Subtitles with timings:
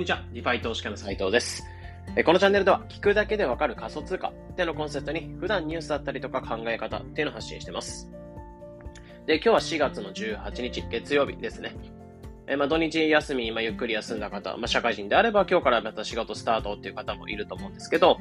[0.00, 0.24] にちは。
[0.32, 1.62] DeFi 投資家の斉藤です。
[2.24, 8.10] このチャンネルでは聞くだけでわかる仮想通貨ってのコンセプトに普段ニュースだったりとか考え方っていうのを発信してます。
[9.26, 11.76] で、今日は4月の18日月曜日ですね。
[12.46, 18.16] えまあ、土日休み、まあ、ゆっくり休んだ方、まあ、社会人であれば今日からまた仕事スタートっていう方もいると思うんですけど、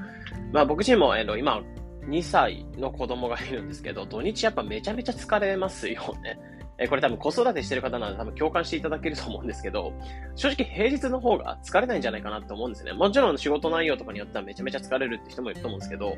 [0.52, 1.64] まあ、僕自身も、えー、今
[2.10, 6.38] 2歳の子供がいるんですけど、土日やっぱめちゃめちゃ疲れますよね。
[6.80, 9.94] えこれ多分子育てしてる方なので多分共感していただけると思うんですけど、
[10.36, 12.94] 正直平日の方が疲れないんじゃないかなと思うんですね。
[12.94, 16.18] もちろん仕事内容とかによってはめちゃめちゃ疲れるって人もいると思うんですけど、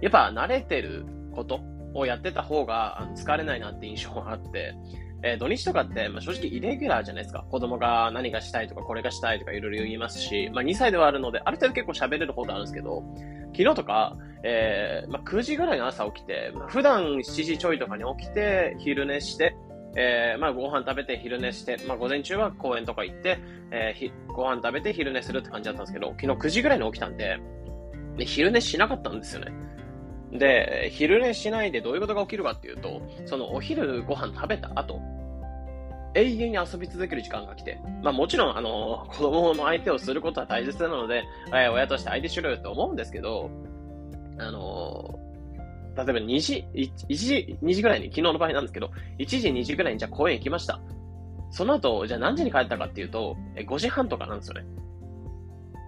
[0.00, 1.60] やっぱ慣れてること
[1.94, 4.74] をやってた方が疲れないなって印象があって、
[5.24, 7.44] えー、土日とかって、まあ、正直イレギュラーじゃないですか。
[7.48, 13.04] 子供が何がしたいとか、これがしたいとかいろいろ言いますし、まあ、2歳ではあるので、ある程度結構喋れることあるんですけど、
[13.56, 19.54] 昨日とか、えー、まあ、9時ぐらいの朝起きて、まあ、普段7時ちょいとかに起きて、昼寝して、
[19.94, 23.38] えー、まあ、ご飯食べて昼寝して、まあ、午前中は公園とか行って、
[23.70, 27.38] えー、ご飯食べて昼寝するって感じだったんですけど、昨日9時ぐらいに起きたんで、
[28.16, 29.52] で昼寝しなかったんですよね。
[30.32, 35.00] で、昼寝しないでどういうことが起きるかっていうと、そのお昼ご飯食べた後、
[36.14, 43.50] 永遠に遊び続ける時間が来て、まあもちろん、あの、子供の相手をすることは大切なので、えー、親として相手しろよと思うんですけど、
[44.38, 45.18] あの
[45.96, 50.80] 例えば2時、1時、2時ぐらいに、昨日の場合なんですけど、1時、2時ぐらいにじゃあ公園行きました。
[51.50, 54.64] その後、じゃあ何時に帰ったかっていうと、5時半とかなんですよね。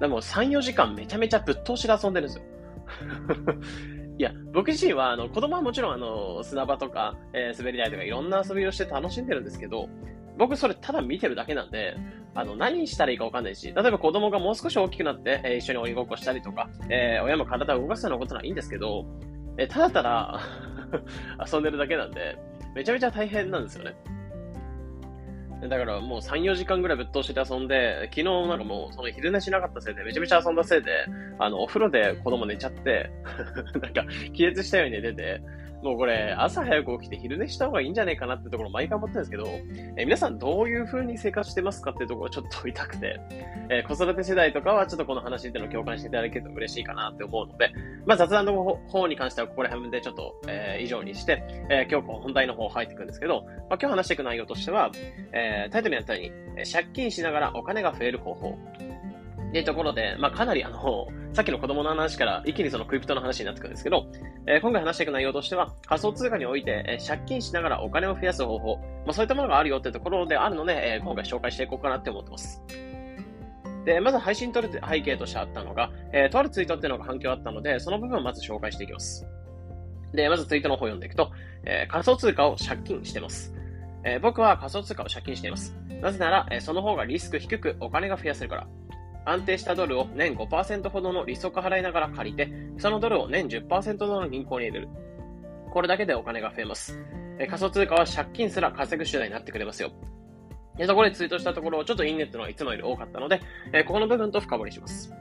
[0.00, 2.44] でも3、4時間めちゃめちゃぶっ通しで遊んでるんですよ。
[4.18, 9.88] いや、僕自身は、あの、子供はもちろん、あの、砂場とか、えー、滑り台とかいろんな遊びをして楽しんでるんですけど、
[10.36, 11.96] 僕それただ見てるだけなんで、
[12.34, 19.06] あの、何したらいいかわかんないし、例えば子供がもう少し大きくなって、えー、一緒に鬼ごっこしたりとか、えー、親も体を動かすようなことはいいんですけど、
[19.56, 20.40] えただただ
[21.52, 22.36] 遊んでるだけなんで、
[22.74, 23.94] めちゃめちゃ大変なんですよね。
[25.68, 31.06] だからもう3、4時間ぐらいぶっ通して遊んで、昨日なんかもうその昼寝しなかったせいで、めちゃめちゃ遊んだせいで、
[31.38, 33.10] あの、お風呂で子供寝ちゃって、
[33.80, 35.40] なんか気絶したように寝てて、
[35.84, 39.46] もうこれ、朝早く起きて昼寝した方がいいんじゃないかなってところ毎回思ってるんですけど、
[39.98, 43.20] え皆さんどういう風に生活してますかっていうところをちょっと問いたくて、
[43.68, 47.70] えー、子育て世代とかはちょっとこの話っていうのを共感していただけると嬉しいかなって思うので、
[48.06, 48.54] まあ雑談の
[48.88, 54.90] 方に関してはここら辺でちょっと、えー、以上にして、えー、今日本題の方入っていくんですけど、まあ、今日話していく内容としては、
[55.32, 58.58] え、タイトルにあったように、借金しながらお金が増える方法。
[59.54, 64.08] っていうところで、まあ、かなりあの、さっきの子供の話から一気にそのクリプトの話になってくるんですけど、
[64.48, 72.60] えー、今回話していく内容としては、仮想通貨において、えー、借金しながらお金を増やす方法、まあ、そういったものがあるよってところであるので、えー、今回紹介していこうかなって思ってます。
[73.84, 79.24] で、まず配信取る背景としてあったのが、え、とあるツイートっていうのが反響あったので、その部分をまず紹介していきます。
[80.12, 81.30] で、まずツイートの方を読んでいくと、
[81.64, 83.54] え、仮想通貨を借金してます。
[84.02, 85.76] え、僕は仮想通貨を借金しています。
[86.02, 88.66] なぜなら、え、その方がリスク低くお金が増やせるから。
[89.24, 94.88] 安定したドルを年5%ほどの利息払いながら借りて、そのドルを年10%ほどの銀行に入れる。
[95.72, 96.98] これだけでお金が増えます。
[97.38, 99.90] え仮想通貨は借金すら稼ぐ手段になってくれますよ。
[100.76, 103.40] でそこでツイートしたところ、ちょっといいねっていうのがいつもより多かったので、
[103.72, 105.12] えここの部分と深掘りします。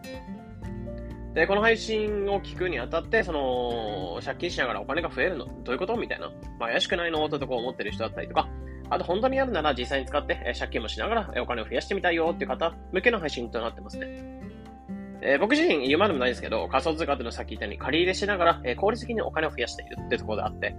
[1.33, 6.31] で、この配信を聞くにあたって、その、借金しながらお金が増えるのどういうことみたいな。
[6.59, 7.25] まあ、怪しくないの？
[7.25, 8.47] ってとこ思ってる人だったりとか、
[8.89, 14.43] あと本当にやるなら実際に使って、え借金もしながら、えお金を増やしてみたいよっていう方向けの配信となってますね。
[15.25, 20.75] えー、僕自身言うまでもないですけど、仮想通貨というのをさっき言ったように借り入れしながら、えー、効率的にお金を増やしているってところであって、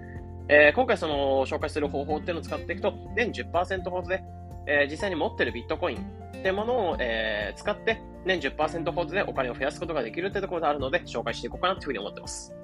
[0.49, 4.23] えー、今回その紹介する方法っていうのを使っていくと、年10%ほどで、
[4.67, 5.99] え実際に持ってるビットコイン
[6.39, 12.55] ってものを、え使って、年10%ほどでお金を増やすことができるってところであるので、紹介していこうかなというふうに思ってます。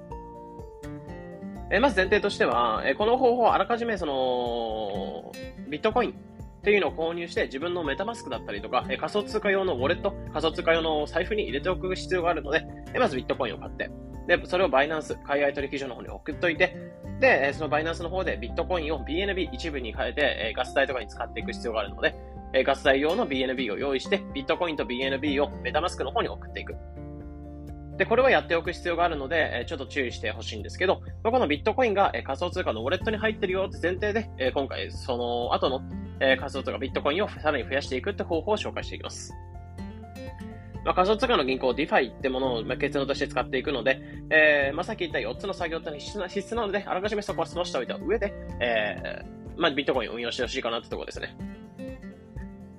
[1.71, 5.31] えまず前提としては、えこの方法はあらかじめその、
[5.69, 6.13] ビットコインっ
[6.63, 13.89] ていうのを購入して、自分のメタマスクだったりとか、え仮想通貨用のウォレット、仮想通貨用の財布に入れておく必要があるので、えまずビットコインを買って、
[14.27, 16.75] で、それをバイナンス、海外取引所の方に送っといて、
[17.21, 22.13] で、そのバイナンスの方でビットコインを BNB 一部に変えて、えガス代とかに使っていく必要があるので、
[22.53, 26.75] えガス代用の BNB を用意して、ビットコインと BNB をメタマスクの方に送っていく。
[28.01, 35.81] で、これはやっておく必要があるので、ちょっと注意してほしいんですけど、このビットコインが、仮想通貨のウォレットに入ってるよって前提で、今回その後の、
[36.19, 39.31] 仮想通貨ビットコインをさらに増やしていくって方法を紹介していきます。
[40.83, 44.01] まあ、仮想通貨の銀行 DeFi ってものを結論として使っていくので、
[44.31, 51.37] えー、まあ、さっき言った4つの作業って必須な必須なので、あらかじめそこは済ましておいた上で、えー、まあ、ビットコインを運用してほしいかなってところですね。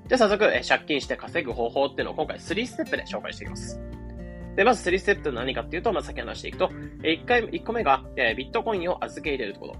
[0.08, 3.80] じゃ早速、え借金して稼ぐ方法っていうのを今回3ステップで紹介していきます。
[4.56, 6.68] で、まず3ステップと何かっていうと、まあ、先話していくと、
[7.02, 9.76] 1回、1個目が、えビットコインを預け入れるところ。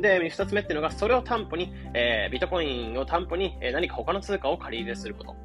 [0.00, 5.36] で、2つ目っていうのが、それを担保に、えー、ビットコインを担保に、えー、何か他の通貨を借り入れすること。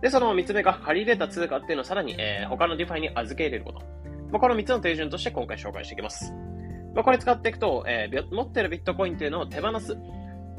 [0.00, 3.80] で、その3つ目が借り入れた通貨っていうのをさらに、えー、他の DeFi に預け入れること。
[4.30, 6.34] まあ、この3つの手順として今回紹介していきます。
[6.94, 9.96] まあ、これ使っていくと、えー、持ってるビットコインっていうのを手放す。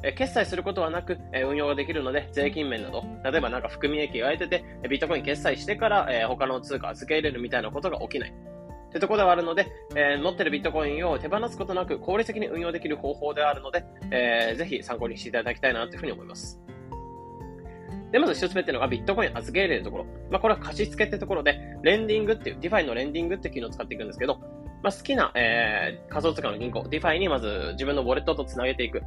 [0.06, 8.30] え決済することはなく、え運用ができるので、税金面など、例えばなんか含み益が得てて、ビットコイン決済してから、え他の通貨預け入れるみたいなことが起きない。
[8.30, 16.62] ってところではあるので、え、持ってるビットコインを手放すことなく効率的に運用できる方法であるので、え、ぜひ参考にしていただきたいなというふうに思います。
[18.12, 20.06] で、まず一つ目っていうのがビットコイン預け入れるところ。
[20.30, 24.40] まあ、これは貸し付けってところで、レンディングっていう、 DeFi のレンディングっていう機能を使っていくんですけど、
[24.84, 29.02] まあ、好きな、えー、仮想通貨の銀行、 DeFi にまず自分のウォレットとつなげていく。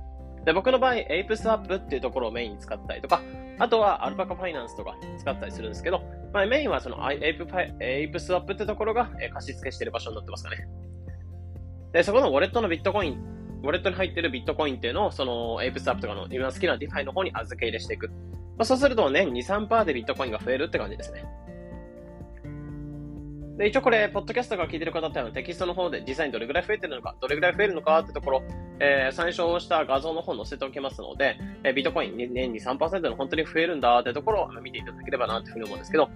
[0.48, 3.20] で、僕の場合、 ApeSwap っていうところをメインに使ったりとか、
[3.58, 6.00] あとは Alpaca Finance とか使ったりするんですけど、
[6.32, 10.66] まあ、メインはそのエイプファイ ApeSwap ってところが、貸し付けしてる場所になってますかね。
[11.92, 18.08] で、そこのウォレットのビットコイン、ウォレットに入ってるビットコインっていうのを、その ApeSwap とかの今好きな DeFi の方に預け入れしていく。
[18.08, 18.14] ま
[18.60, 21.26] あ、そうすると年2、3%でビットコインが増えるって感じですね。
[23.58, 28.42] で、一応これ、ポッドキャストが聞いてる方ってのテキストの方で実際にどれぐらい増えてるのか、どれぐらい増えるのかってところ、
[28.78, 36.08] えー、参照した画像の方載せておきますので、えー、ビットコイン年に3%の本当に増えるんだってところを見ていただければなというふうに思うんですけど、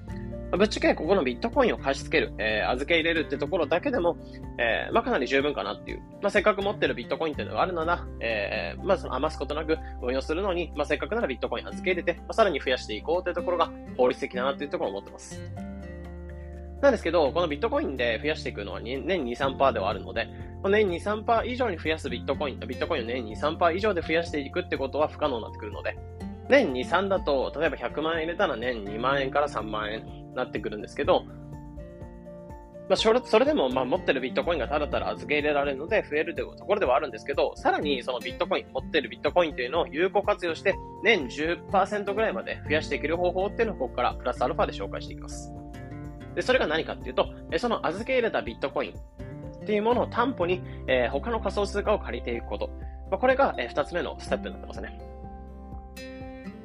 [0.57, 4.17] ぶっちゃけここのビットコインを貸し付ける、えー、預け入れるってところだけでも、
[4.59, 6.03] えー、まあ、かなり十分かなっていう。
[6.23, 15.72] まあ、せっかく持ってるビットコインっていうのがあるなら、えー、まあ、その余すことなく運用するのに、まあ、せっかくならビットコイン預け入れて、まあ、さらに増やしていこうっていうところが効率的だなっていうところを思ってます。
[16.83, 20.29] なんですけど、このビットコインで増やしていくのは年2、3%ではあるので、
[20.65, 25.97] 年2、3%以上に増やすビットコイン、ビットコインを年2、3%以上で増やしていくってことは不可能になってくるので、
[26.49, 31.23] 年2、3だと、例えば100万円入れたら年2万円から3万円になってくるんですけど、
[32.89, 40.75] まあ、それでも、まあ、持ってるビットコインがただただ預け入れられるので増えるというところではあるんですけど、さらにそのビットコイン、持ってるビットコインというのを有効活用して、
[41.05, 45.53] 年10%ぐらいまで増やしていける方法っていうのをここからプラスアルファで紹介していきます。
[46.35, 48.93] で、それが何かっていうと、その預け入れたビットコイン
[49.63, 52.69] っていうものを担保に、えー、他の仮想通貨を借りていくこと。
[53.11, 55.01] まあ、これが、えー、2つ目のステップになってますね。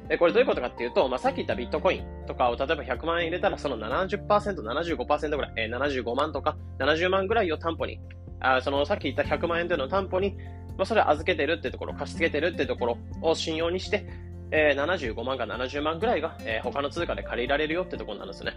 [0.08, 8.00] で、これどういうことかっていうと、まあ、さっき言ったビットコインとかを例えば100万円入れたらその70%、75%ぐらい、えー、75万とか70万ぐらいを担保に、
[8.40, 10.36] あそのさっき言った100万円というのを担保に、
[10.78, 14.06] まあ、それを預けてるってところ、貸し付けてるってところを信用にして、
[14.50, 18.54] えー、75万か70万ぐらいが、えー、他の通貨で借りられるよってところなんですね。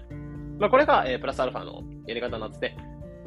[0.61, 2.77] まあ、これが、えー、プラスアルファのやり方になってて、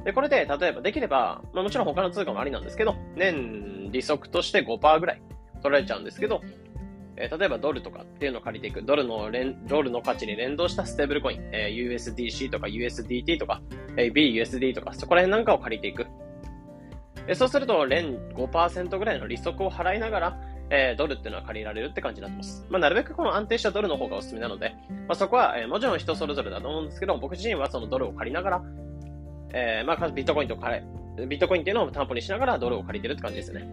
[0.05, 5.23] で、これで、例えばできれば、まあもちろん他の通貨もありなんですけど、年利息として5%ぐらい
[5.61, 6.43] 取られちゃうんですけど、
[7.17, 13.63] えー、例えばドルとかっていうのを借りていく、ドルの連、ドルの価値に連動したステーブルコイン、えー、USDC とか USDT とか、
[13.97, 16.07] えー、BUSD とか、そこら辺なんかを借りていく。
[17.27, 22.67] えそうすると、年5%ぐらいの利息を払いながら、えー、ドルっていうのは借りられるって感じになってます。
[22.71, 24.75] まあ、なるべくこの安定したドルの方がおすすめなので、
[25.09, 28.63] まあ、そこは、えー、もちろん人それぞれだと思うんですけど、僕自身はそのドルを借りながら、
[29.53, 30.81] えー、まあ、ビットコインと借
[31.17, 33.69] り、ビットコインっていうのを担保にしながらドルを借りてるって感じですね。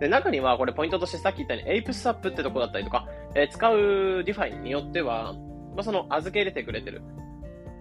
[0.00, 5.34] で、中にはこれポイントとしてさっき言ったように、 ApeSwap ってとこだったりとか、えー、使う DeFi によっては、
[5.74, 7.02] まあ、その預け入れてくれてる。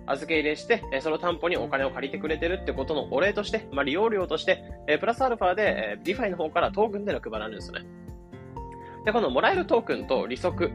[0.06, 7.86] 預け入れして、え、その担保にお金を借りてくれてるってことのお礼として、まあ、利用料として、え、プラスアルファで、え、 DeFi の方からトークンでの配られるんですよね。
[9.06, 10.72] で、このもらえるトークンと利息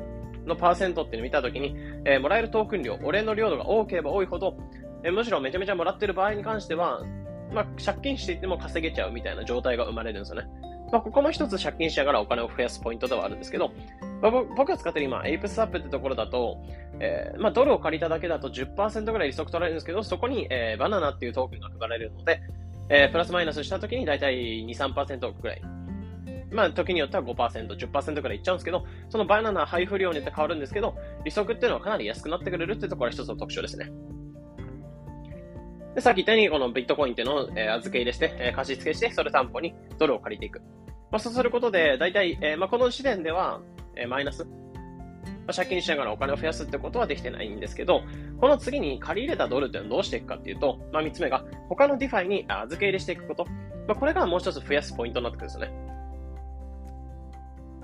[0.46, 4.56] のパーセントっていうのを見たときに、えー、もらえるトークン量、お礼の量度が多ければ多いほど、
[5.04, 7.02] えー、むしろめちゃめちゃもらってる場合に関しては、
[7.52, 10.48] まあ、借金していても稼げちゃうみたいな状態が生まれるんですよね。
[10.90, 13.72] まあ、ここも一つ借金しながらお金を増やすポイントではあるんですけど、
[14.22, 16.58] まあ、僕が使ってる今、エイプスアップってところだと、
[17.00, 22.40] えー、まあ、ドルを借りただけだと10%ぐらい利息取られるんですけど、そこに、えー、バナナっていうトークンが配られるので、
[22.88, 25.62] えー、プラスマイナスした時にだいたい2、3%ぐらい。
[26.50, 33.90] まあ、時によっては5%、10%くらいいっちゃうんですけど、そのバナナ配布量によって変わるんですけど、利息っていうのはかなり安くなってくれるっていうところが一つの特徴ですね。
[35.98, 40.60] で、さっき言ったように、このビットコインっていうのを、えー、預け入れして、えー、貸し付けして、それ担保にドルを借りていく。
[41.10, 43.60] まあ、そうすることで、大体、えー、まあ、この時点では、
[43.96, 44.44] えー、マイナス。
[44.44, 44.50] ま
[45.48, 48.02] あ、借金しながらお金を増やすってことはできてないんですけど、
[48.40, 53.44] この次に借り入れたドルっていうのはどうしていくかっていうと、まあ、3つ目が、他の DeFi に預け入れしていくこと。
[53.88, 55.87] まあ、これがもう一つ増やすポイントになってくるんですよね。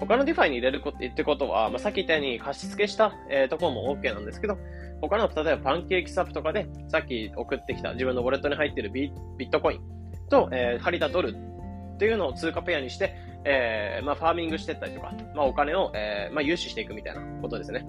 [0.06, 4.58] 他の DeFi に入れることってことは、まあ、さっき言ったように貸し付けした、えー、ところも OK なんですけど、
[5.00, 9.80] 他の、例えば PancakeSwap とかで、さっき送ってきた自分のウォレットに入っているビットコイン
[10.28, 17.86] と、えー、借りたドルっていうのを通貨ペアにして、えー、まあ、ファーミングしていったりとか、まあ、お金を、えー、まあ、融資していくみたいなことですね。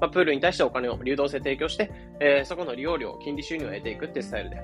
[0.00, 1.90] まあ、プールに対してお金を流動性提供して、
[2.20, 4.56] えー、そこの利用料、金利収入を得ていくっていうスタイルで。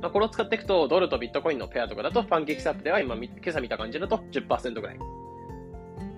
[0.00, 5.23] まあ、これを使っていくと、ドルとビットコインのペアとかだと、パンケーキサップでは今、今朝見た感じだと10%ぐらい。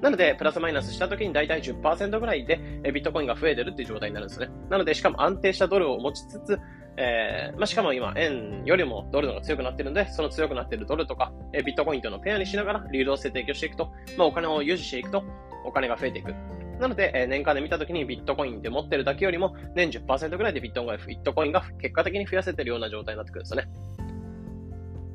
[0.02, 4.48] なので、プラスマイナスした時に大体10%ぐらいでえビットコインが増えてるっていう状態になるんですね。
[4.70, 6.58] なので、しかも安定したドルを持ちつつ、
[6.98, 15.24] えー、まあ、しかも今、円よりもドルの方が強くなってるんで、その強くなってるドルとか、えビットコインとのペアにしながら流動性提供していくと、まあ、お金を維持していくと、
[15.64, 16.34] お金が増えていく。
[16.80, 20.84] なので、え年間で見たときにビットコインで持ってるだけよりも、年10%ぐらいでビット
[21.32, 23.95] コインが結果的に増やせてるような状態になってくるんですよね。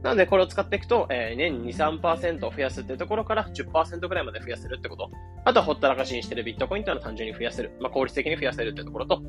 [0.03, 5.12] なので、これを使っていくと、えー、年2、3%増やすっていうところから10%ぐらいまで増やせるってこと。
[5.46, 7.72] あとはほったらかしにしてるビットコインというのは単純に増やせる。
[7.79, 9.22] まあ、効率的に増やせるっていうところと、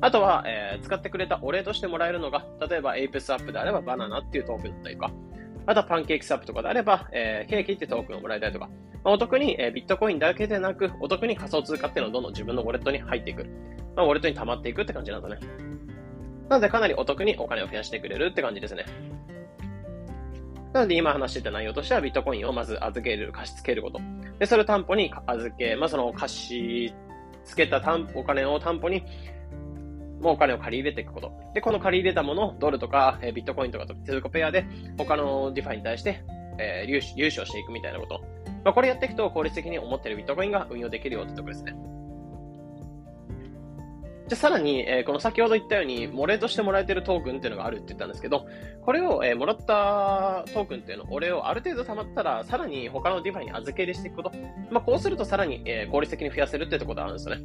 [0.00, 5.12] あとは、えー、使ってくれたお礼としてもらえるのが、例えば ApeSwap であればバナナっていうトークンだったりとか、
[5.66, 8.68] あとは PancakeSwap とかであれば、えー、ケーキってトークンをもらえたりとか、
[9.04, 13.44] まあ、お得に、えー、ビットコインだけでなく、お得に仮想通貨っていうのをどんどん自分のウォレットに入っていく。
[13.96, 15.38] まあ、ウォレットに溜まっていくって感じなんだね。
[16.48, 18.86] なので、かなりお得にお金を増やしてくれるって感じですね。
[20.78, 24.00] なので今話してた内容としてはビットコインをまず預ける、貸し付けること。
[24.38, 26.94] で、それを担保に預け、まあ、その貸し
[27.44, 29.02] 付けた担お金を担保に
[30.20, 31.32] もうお金を借り入れていくこと。
[31.52, 34.66] で、この借り入れたものをドルとか、え、ビットコインとかと通貨ペアで
[34.96, 36.22] 他の DeFi に対して、
[36.58, 38.20] えー、融資、融資をしていくみたいなこと。
[38.64, 41.74] まあ、これやっていくと効率的に持ってるビットコインが運用できるよってところですね。
[44.28, 48.46] じゃさらに、えー、この先ほど言ったように、お礼としてもらえてるトークンっていうのがあるって言ったんですけど、
[48.82, 54.32] これを、えー、もらったトークンっていうの、これをある程度貯まったら、さらに他の DeFi に預け入れしていくこと。
[54.70, 57.42] まあ、こうするとさらに、えー、効率的に増やせるってところがあるんですよね。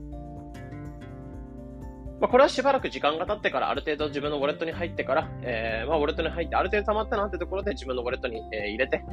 [2.19, 9.03] まあ、これはしばらく時間が経ってから、ある程度自分のウォレットに入ってから、えー、まあ、ウォレットに入って、ある程度溜まったなってところで自分のウォレットに、えー、入れて、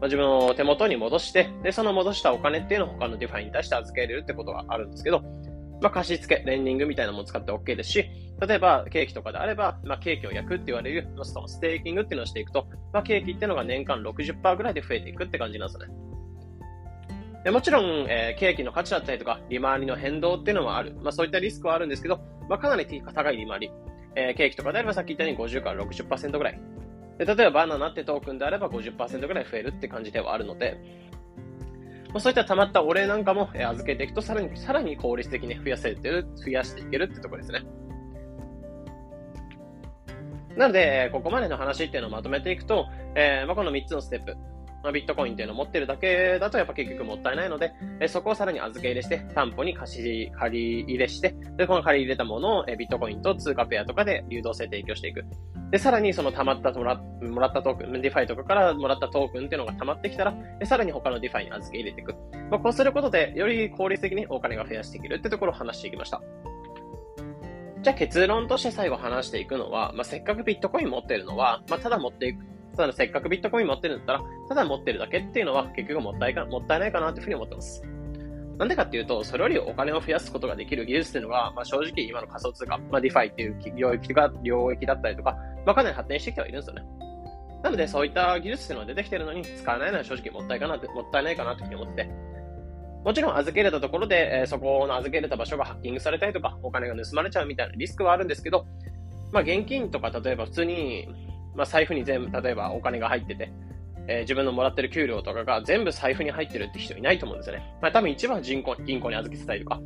[0.00, 5.22] まあ、自分の手元に戻して、で、その戻したお金っていうのを他の DeFi に対して預け入れるってことがあるんですけど、
[5.80, 15.94] まあ、貸し付け、レンディングみたいなものを使って OK ですし、例えばケーキとかであれば、まあ、ケーキを焼くって言われる、そのステーキングっていうのをしていくと、まあ、ケーキっていうのが年間60%ぐらいで増えていくって感じなんですよね。
[17.44, 20.96] でもちろん、えー、ケーキの価値だったりとか、利回りの変動っていうのもある。
[21.00, 22.18] まあそういったリスクはあるんですけど、
[22.48, 23.70] まあかなり高い利回り。
[24.16, 26.60] えー、ケーキとかであればさっき言ったように50から60%ぐらい。
[27.18, 30.76] で、例えばバナナってトークンであれば50%ぐらい増えるって感じではあるので、
[32.12, 37.62] ま、そういった溜まったお礼なんかも、え、預けていくと、さらに、さらに効率的に増やせてる、増やしていけるってところですね。
[40.56, 44.34] なので、ここまでの話っていうのをまとめていくと、えーまあ、この3つのステップ。
[44.82, 55.24] まあ、ビットコインっていうのを持ってるだけだとやっぱ結局もったいないので、えそこをさらに預け入れして、担保に貸し、借り入れして、で、この借り入れたものをえビットコインと通貨ペアとかで流動性提供していく。
[55.70, 62.14] で、さらにその溜まったもら、もらったトークン、 DeFi とかからもらったトークンっていうのが溜まってきたら、でさらに他の DeFi に預け入れていく。
[62.50, 66.22] まあ、こうすることで、より効率的にお金が増やしていけるってところを話していきました。
[67.82, 72.44] じゃあ結論として最後話していくのは、まあ、せっかくビットコイン持ってるのは、まあ、ただ持っていく、
[72.76, 77.82] ただせっかくビットコイン持ってるんだったら、ただ持ってるだけっていうのは結局もったいかもったいないかなっていうふうに思ってます。
[78.58, 86.82] なんでかっていうと、それよりお金を増やすことができる技術っていうのが、まあ、正直今の仮想通貨、まあ、DeFi っていう領域が、領域だったりとか、まあ、かなり発展してきてはいるんですよね。
[87.62, 92.10] なので、そういった技術っていうのが出てきてるのに、使わないのは正直もったいかなって、もったいないかなって思ってて。
[93.04, 98.66] もちろん預け入れたところで、えー、そこの預け入れた場所がハッキングされたりとか、お金が盗まれちゃうみたいなリスクはあるんですけど、
[99.32, 101.08] まあ、現金とか例えば普通に
[101.56, 103.50] まあ、財布に全部、例えばお金が入ってて、
[104.08, 107.64] えー、自分のもらってる給料とかが全部財布に入ってるって人いないと思うんですよね。
[107.80, 109.80] まあ、多分一番銀行銀行に預けてたりとか、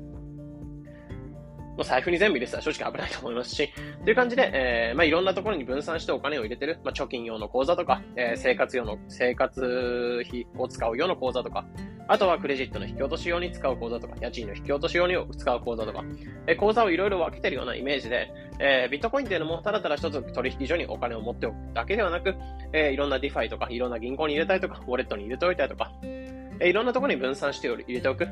[1.81, 3.73] もう財布に全部入れてたら正直危ないと思いますし、
[4.05, 11.65] という感じで、えー、まあ、いろんなところに分散してお金を入れてる、まあ、貯金用の口座とか、えー、生活用の、生活費を使う用の口座とか、
[12.07, 16.05] あとはクレジットの引き落とし用に使う口座とか、家賃の引き落とし用に使う口座とか、
[16.47, 22.35] え口座をいろいろ分けてるようなイメージで、えー、ビットコインっていうのもただただ一つ取引所にお金を持っておくだけではなく、
[22.75, 28.29] えー、いろんな DeFi とか、いろんな銀行に入れたりとか、ウォレットに入れておいたりとか、えー、いろんなところに分散して入れておく。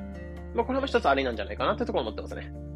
[0.55, 2.68] まあ、これも一つありなんじゃないかなってところを思ってますね。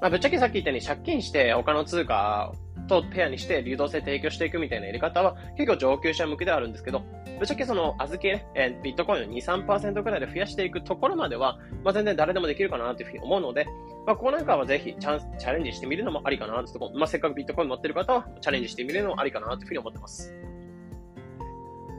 [0.00, 2.52] まあ、ぶっちゃけさっき言ったように借金して他の通貨
[2.88, 7.02] とペアにして流動性提供していくみたいなやり方は結構上級者向けではあるんですけど、
[7.38, 13.66] ぶっちゃけその預け、え、ビットコインを2、3%くらいで増やしていくところまでは、まあ、全然誰でもできるかなというふうに思うので、
[14.06, 20.32] まあ、ここなんかはぜひチャンチャレンジしてみるのもありかなとまあ、せっかくビットコイン持ってる方はチャレンジしてみるのもありかなというふうに思ってます。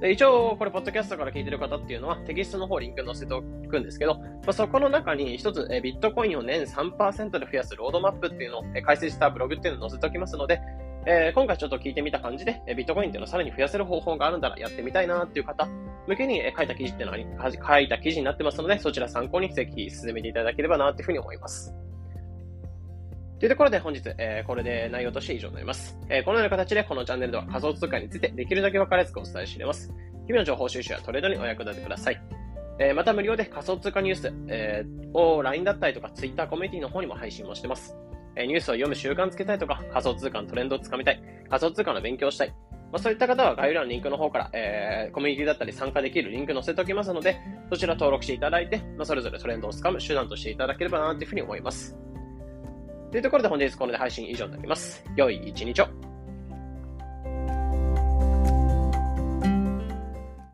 [0.02, 10.62] で一応、これ、ポッドキャストから聞いてる方っていうのは、テキストの方リンク載せておくんですけど、まあ、そこの中に一つ、えビットコインを年3%で増やすロードマップっていうのを、え解説したブログっていうのを載せておきますので、
[11.08, 15.68] えー、今回ちょっと聞いてみた感じで、えビットコインっていうのをさらに増やせる方法があるんだらやってみたいなっていう方
[16.08, 21.74] 向けに、え書いた記事っていうのは、書いた記事になってますので、そちら参考にぜひ進めていただければなっていうふうに思います。
[23.46, 26.00] というところで本日、えー、これで内容として以上になります。
[26.10, 29.94] えー、このような形でこのチャンネルでは仮想通貨についてできるだけ分かりやすくお伝えしています。
[30.26, 32.20] 日々の情報収集やトレードにお役立てください。
[32.80, 34.84] えー、また無料で仮想通貨ニュース、え、
[35.14, 37.96] を LINE だったりとか Twitter コミュニティの方にも配信もしてます。
[38.36, 42.56] え、ニュースを読む習慣つけたいとか、仮想通貨のトレンドをつかみたい、仮想通貨の勉強したい、ま
[42.94, 51.96] あ、そういった方は概要欄のリンクの方から、えー、コミュニティだったり参加できるリンク載せておきますので、そちら登録していただいて、まあ、それぞれトレンドをつかむ手段としていただければなというふうに思います。
[53.16, 55.02] というところで本日この配信以上になります。
[55.16, 56.05] 良い一日を。